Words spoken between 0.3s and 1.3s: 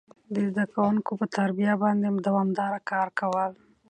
د زده کوونکو پر